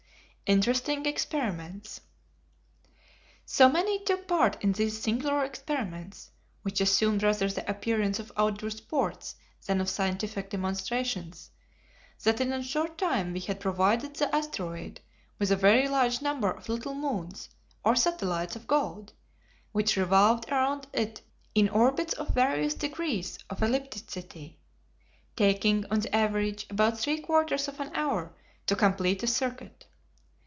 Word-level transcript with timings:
Interesting 0.59 1.05
Experiments. 1.05 2.01
So 3.45 3.69
many 3.69 4.03
took 4.03 4.27
part 4.27 4.61
in 4.61 4.73
these 4.73 4.99
singular 4.99 5.45
experiments, 5.45 6.29
which 6.61 6.81
assumed 6.81 7.23
rather 7.23 7.47
the 7.47 7.71
appearance 7.71 8.19
of 8.19 8.33
outdoor 8.35 8.71
sports 8.71 9.35
than 9.65 9.79
of 9.79 9.87
scientific 9.87 10.49
demonstrations, 10.49 11.51
that 12.25 12.41
in 12.41 12.51
a 12.51 12.61
short 12.61 12.97
time 12.97 13.31
we 13.31 13.39
had 13.39 13.61
provided 13.61 14.17
the 14.17 14.35
asteroid 14.35 14.99
with 15.39 15.51
a 15.51 15.55
very 15.55 15.87
large 15.87 16.21
number 16.21 16.51
of 16.51 16.67
little 16.67 16.95
moons, 16.95 17.47
or 17.85 17.95
satellites, 17.95 18.57
of 18.57 18.67
gold, 18.67 19.13
which 19.71 19.95
revolved 19.95 20.49
around 20.49 20.85
it 20.91 21.21
in 21.55 21.69
orbits 21.69 22.13
of 22.15 22.35
various 22.35 22.73
degrees 22.73 23.39
of 23.49 23.59
ellipticity, 23.61 24.57
taking, 25.37 25.85
on 25.89 26.01
the 26.01 26.13
average, 26.13 26.65
about 26.69 26.99
three 26.99 27.21
quarters 27.21 27.69
of 27.69 27.79
an 27.79 27.89
hour 27.95 28.35
to 28.65 28.75
complete 28.75 29.23
a 29.23 29.27
circuit. 29.27 29.85